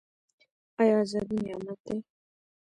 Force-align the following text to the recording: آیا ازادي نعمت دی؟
آیا 0.79 0.95
ازادي 1.03 1.37
نعمت 1.45 1.79
دی؟ 1.85 1.97